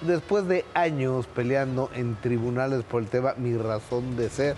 [0.00, 4.56] después de años peleando en tribunales por el tema Mi razón de ser,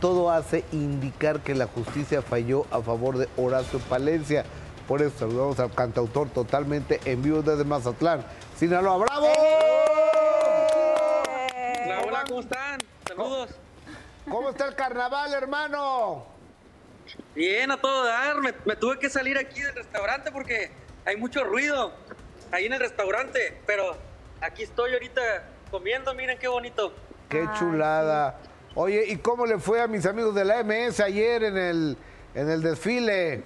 [0.00, 4.44] todo hace indicar que la justicia falló a favor de Horacio Palencia.
[4.86, 8.24] Por eso saludamos al cantautor totalmente en vivo desde Mazatlán.
[8.56, 9.26] Sinaloa, ¡bravo!
[11.84, 12.78] Hola, hola, ¿cómo están?
[13.08, 13.50] Saludos.
[14.28, 16.26] ¿Cómo está el carnaval, hermano?
[17.34, 18.40] Bien, a todo dar.
[18.40, 20.70] Me, me tuve que salir aquí del restaurante porque
[21.04, 21.92] hay mucho ruido
[22.52, 23.60] ahí en el restaurante.
[23.66, 23.96] Pero
[24.40, 25.20] aquí estoy ahorita
[25.70, 26.92] comiendo, miren qué bonito.
[27.28, 28.38] Qué chulada.
[28.74, 31.96] Oye, ¿y cómo le fue a mis amigos de la MS ayer en el,
[32.34, 33.42] en el desfile?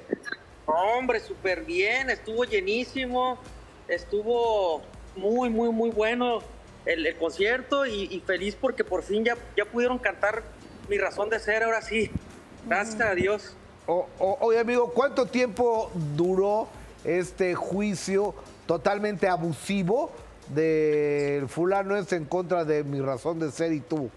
[0.67, 3.39] Hombre, súper bien, estuvo llenísimo,
[3.89, 4.83] estuvo
[5.17, 6.41] muy, muy, muy bueno
[6.87, 10.43] el, el concierto y, y feliz porque por fin ya, ya pudieron cantar
[10.89, 12.11] mi razón de ser, ahora sí.
[12.67, 13.55] Gracias a Dios.
[13.87, 16.69] O- o- oye, amigo, ¿cuánto tiempo duró
[17.05, 18.35] este juicio
[18.67, 20.13] totalmente abusivo
[20.55, 24.11] del fulano es en contra de mi razón de ser y tú?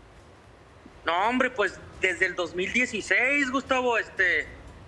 [1.06, 4.46] No, hombre, pues desde el 2016, Gustavo, este,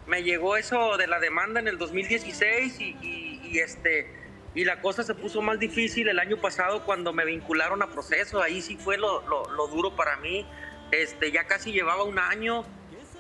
[0.08, 4.08] me llegó eso de la demanda en el 2016 y, y- y, este,
[4.56, 8.42] y la cosa se puso más difícil el año pasado cuando me vincularon a proceso.
[8.42, 10.46] Ahí sí fue lo, lo- lo duro para mí.
[10.92, 12.64] Este, ya casi llevaba un año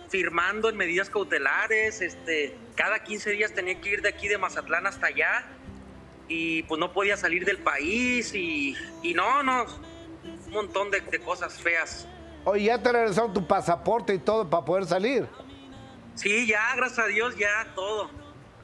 [0.10, 2.02] firmando en medidas cautelares.
[2.02, 5.46] Este, cada 15 días tenía que ir de aquí de Mazatlán hasta allá
[6.28, 9.66] y pues no podía salir del país y, y no, no,
[10.48, 12.08] un montón de- de cosas feas.
[12.46, 15.28] Oye, ya te regresaron tu pasaporte y todo para poder salir.
[16.16, 18.10] Sí, ya, gracias a Dios, ya todo.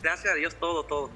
[0.02, 1.10] Gracias a Dios, todo, todo.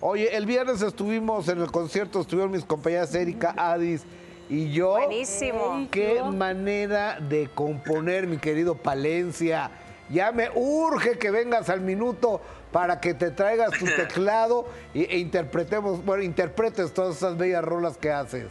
[0.00, 4.02] Oye, el viernes estuvimos en el concierto, estuvieron mis compañeras Erika, Adis
[4.50, 4.92] y yo.
[4.92, 5.88] Buenísimo.
[5.90, 9.70] Qué manera de componer, mi querido Palencia.
[10.08, 12.40] Ya me urge que vengas al minuto
[12.72, 18.10] para que te traigas tu teclado e interpretemos, bueno, interpretes todas esas bellas rolas que
[18.10, 18.46] haces.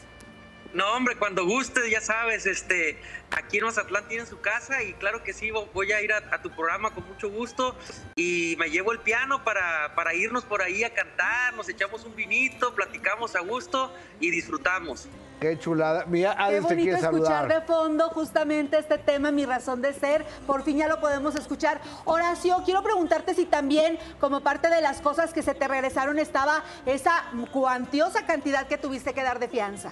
[0.74, 3.00] No, hombre, cuando gustes, ya sabes, este,
[3.32, 6.18] aquí en Mazatlán tienen su casa y claro que sí, vo- voy a ir a,
[6.32, 7.78] a tu programa con mucho gusto
[8.18, 12.14] y me llevo el piano para, para irnos por ahí a cantar, nos echamos un
[12.14, 15.08] vinito, platicamos a gusto y disfrutamos.
[15.40, 16.06] Qué chulada.
[16.06, 17.48] Mira, Qué Adis te bonito quiere escuchar saludar.
[17.48, 20.26] de fondo justamente este tema, mi razón de ser.
[20.48, 21.82] Por fin ya lo podemos escuchar.
[22.06, 26.64] Horacio, quiero preguntarte si también, como parte de las cosas que se te regresaron, estaba
[26.86, 29.92] esa cuantiosa cantidad que tuviste que dar de fianza.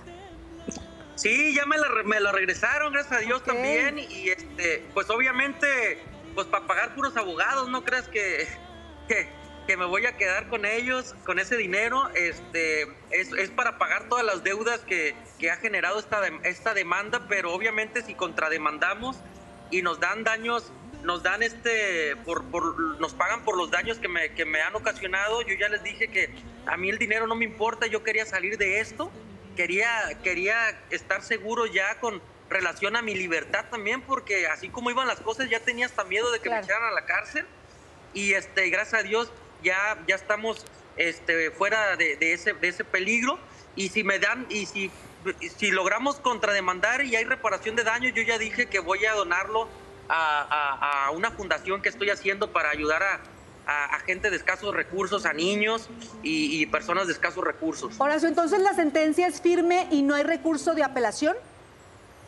[1.16, 4.00] Sí, ya me la, me la regresaron, gracias a Dios también.
[4.00, 6.02] Y este, pues obviamente,
[6.34, 8.48] pues para pagar puros abogados, no creas que,
[9.08, 9.30] que,
[9.66, 12.10] que me voy a quedar con ellos, con ese dinero.
[12.16, 17.26] Este, es, es para pagar todas las deudas que, que ha generado esta, esta demanda,
[17.28, 19.18] pero obviamente si contrademandamos
[19.72, 20.72] y nos dan daños,
[21.04, 24.76] nos dan este, por, por, nos pagan por los daños que me, que me han
[24.76, 25.42] ocasionado.
[25.42, 26.30] Yo ya les dije que
[26.66, 29.12] a mí el dinero no me importa, yo quería salir de esto
[29.56, 29.88] quería,
[30.24, 30.56] quería
[30.90, 35.50] estar seguro ya con relación a mi libertad también, porque así como iban las cosas,
[35.50, 36.62] ya tenía hasta miedo de que Claro.
[36.62, 37.46] me echaran a la cárcel.
[38.14, 39.32] Y este, gracias a Dios,
[39.64, 40.66] ya, ya estamos
[40.98, 43.40] este, fuera de, de ese, de ese peligro.
[43.76, 44.92] Y si me dan, y si,
[45.58, 49.68] si logramos contrademandar y hay reparación de daños, yo ya dije que voy a donarlo
[50.10, 53.20] a, a- a una fundación que estoy haciendo para ayudar a,
[53.66, 55.90] a- a gente de escasos recursos, a niños
[56.22, 57.96] y, y personas de escasos recursos.
[58.00, 61.36] Horacio, entonces la sentencia es firme y no hay recurso de apelación.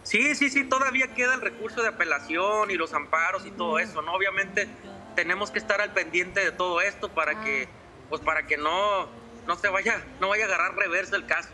[0.04, 4.02] Sí, sí, sí, todavía queda el recurso de apelación y los amparos y todo eso,
[4.04, 4.14] ¿no?
[4.14, 4.68] Obviamente
[5.16, 7.68] tenemos que estar al pendiente de todo esto para que,
[8.10, 9.08] pues para que no,
[9.48, 11.50] no se vaya, no vaya a agarrar reversa el caso.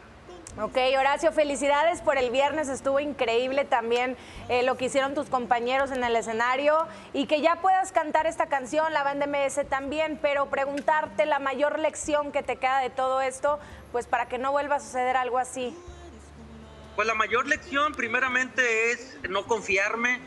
[0.60, 4.18] Ok, Horacio, felicidades por el viernes, estuvo increíble también
[4.50, 8.48] eh, lo que hicieron tus compañeros en el escenario y que ya puedas cantar esta
[8.48, 13.22] canción, la banda MS también, pero preguntarte la mayor lección que te queda de todo
[13.22, 13.60] esto,
[13.94, 15.74] pues para que no vuelva a suceder algo así.
[16.98, 20.20] Pues la mayor lección primeramente es no confiarme.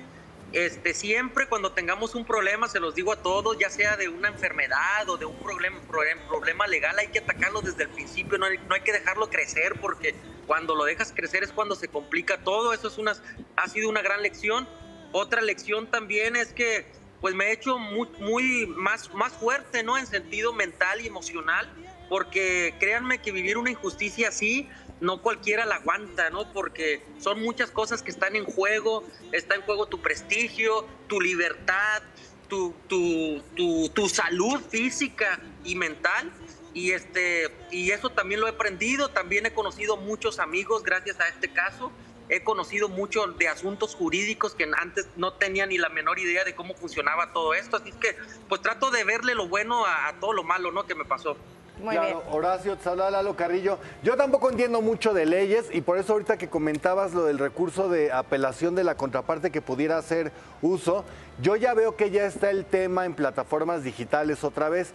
[0.54, 4.28] Este, siempre cuando tengamos un problema, se los digo a todos, ya sea de una
[4.28, 8.46] enfermedad o de un problema, problem- problema legal, hay que atacarlo desde el principio, no
[8.46, 10.14] hay, no hay que dejarlo crecer porque
[10.46, 12.72] cuando lo dejas crecer es cuando se complica todo.
[12.72, 13.16] Eso es una,
[13.56, 14.68] ha sido una gran lección.
[15.10, 16.86] Otra lección también es que
[17.20, 19.98] pues me he hecho muy, muy más, más fuerte, ¿no?
[19.98, 21.68] En sentido mental y emocional,
[22.08, 24.68] porque créanme que vivir una injusticia así,
[25.00, 26.52] no cualquiera la aguanta, ¿no?
[26.52, 32.02] Porque son muchas cosas que están en juego, está en juego tu prestigio, tu libertad,
[32.48, 36.32] tu, tu, tu, tu salud física y mental.
[36.72, 41.28] Y, este, y eso también lo he aprendido, también he conocido muchos amigos gracias a
[41.28, 41.92] este caso,
[42.28, 46.56] he conocido mucho de asuntos jurídicos que antes no tenía ni la menor idea de
[46.56, 48.16] cómo funcionaba todo esto, así que
[48.48, 50.84] pues trato de verle lo bueno a, a todo lo malo, ¿no?
[50.84, 51.36] Que me pasó.
[51.78, 52.36] Muy claro, bien.
[52.36, 53.78] Horacio, te habla Lalo Carrillo.
[54.02, 57.88] Yo tampoco entiendo mucho de leyes y por eso ahorita que comentabas lo del recurso
[57.88, 60.30] de apelación de la contraparte que pudiera hacer
[60.62, 61.04] uso,
[61.40, 64.94] yo ya veo que ya está el tema en plataformas digitales otra vez.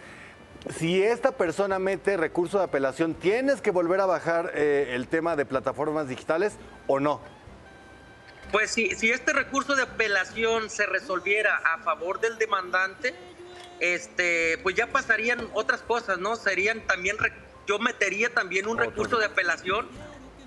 [0.76, 5.36] Si esta persona mete recurso de apelación, ¿tienes que volver a bajar eh, el tema
[5.36, 6.54] de plataformas digitales
[6.86, 7.20] o no?
[8.52, 13.14] Pues si, si este recurso de apelación se resolviera a favor del demandante,
[13.80, 16.36] este, pues ya pasarían otras cosas, ¿no?
[16.36, 17.16] Serían también,
[17.66, 18.90] yo metería también un Otro.
[18.90, 19.88] recurso de apelación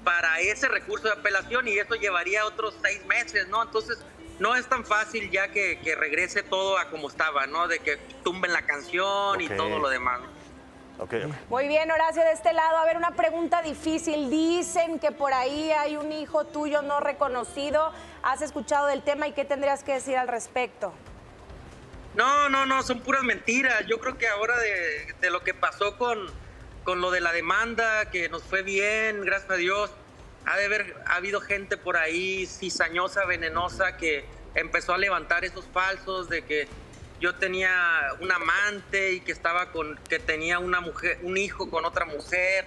[0.04, 3.64] para ese recurso de apelación y eso llevaría otros seis meses, ¿no?
[3.64, 4.00] Entonces,
[4.40, 7.68] no es tan fácil ya que, que regrese todo a como estaba, ¿no?
[7.68, 10.20] De que tumben la canción y todo lo demás.
[11.00, 11.34] Ok, ok.
[11.50, 12.78] Muy bien, Horacio, de este lado.
[12.78, 14.30] A ver, una pregunta difícil.
[14.30, 17.92] Dicen que por ahí hay un hijo tuyo no reconocido.
[18.22, 20.94] ¿Has escuchado del tema y qué tendrías que decir al respecto?
[22.15, 23.86] No, no, no, son puras mentiras.
[23.88, 26.27] Yo creo que ahora de, lo que pasó con,
[26.83, 29.92] con lo de la demanda, que nos fue bien, gracias a Dios,
[30.45, 34.25] ha de haber ha habido gente por ahí cizañosa, venenosa, que
[34.56, 36.68] empezó a levantar esos falsos de que
[37.24, 37.72] yo tenía
[38.20, 42.66] un amante y que estaba con, que tenía una mujer, un hijo con otra mujer.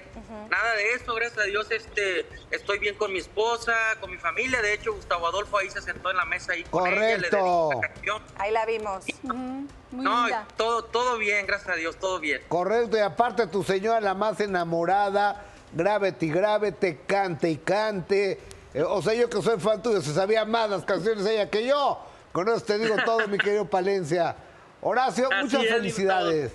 [0.49, 4.63] Nada de eso, gracias a Dios, este, estoy bien con mi esposa, con mi familia.
[4.63, 7.71] De hecho, Gustavo Adolfo ahí se sentó en la mesa ahí con ella, le Correcto.
[7.75, 8.23] la canción.
[8.39, 9.05] Ahí la vimos.
[9.25, 10.49] Muy No, linda.
[10.57, 12.41] todo, todo bien, gracias a Dios, todo bien.
[12.49, 15.45] Correcto, y aparte tu señora la más enamorada,
[15.75, 18.41] grábete y grábete, cante y cante.
[18.73, 21.51] Eh, o sea, yo que soy fan tuyo, se sabía más las canciones de ella
[21.51, 22.01] que yo.
[22.33, 24.35] Con eso te digo todo, mi querido Palencia.
[24.81, 26.53] Horacio, Así muchas es, felicidades.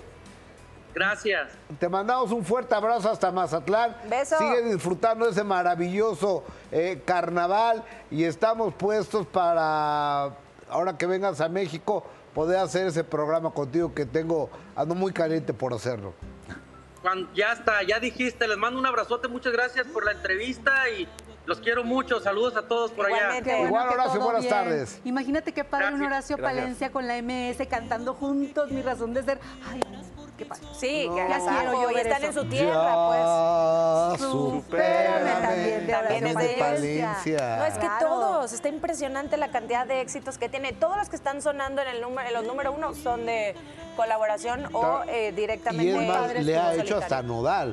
[0.94, 1.52] Gracias.
[1.78, 3.96] Te mandamos un fuerte abrazo hasta Mazatlán.
[4.08, 4.36] Beso.
[4.38, 10.34] Sigue disfrutando de ese maravilloso eh, carnaval y estamos puestos para,
[10.68, 12.04] ahora que vengas a México,
[12.34, 16.12] poder hacer ese programa contigo que tengo, ando muy caliente por hacerlo.
[17.02, 21.08] Juan, ya está, ya dijiste, les mando un abrazote, muchas gracias por la entrevista y
[21.46, 22.20] los quiero mucho.
[22.20, 23.16] Saludos a todos por allá.
[23.16, 23.62] Igualmente.
[23.62, 24.54] Igual, que Horacio, buenas bien.
[24.54, 25.00] tardes.
[25.04, 26.06] Imagínate qué padre un Gracias.
[26.12, 26.60] Horacio Gracias.
[26.62, 29.40] Palencia con la MS cantando juntos, mi razón de ser.
[29.68, 29.80] Ay,
[30.38, 30.62] qué padre.
[30.78, 32.26] Sí, que Ya quiero yo y están eso.
[32.26, 33.20] en su tierra, pues.
[33.20, 34.01] Ya,
[36.02, 37.56] también es de Palencia.
[37.56, 38.06] No, es que Claro.
[38.06, 40.72] todos, está impresionante la cantidad de éxitos que tiene.
[40.72, 43.54] Todos los que están sonando en, el número, en los número uno son de
[43.96, 45.84] colaboración o eh, directamente.
[45.84, 47.22] Y es más, le ha hecho hasta.
[47.22, 47.70] Nodal.